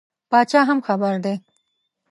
پاچا 0.29 0.61
هم 0.69 0.79
خبر 0.87 1.15
دی. 1.23 1.35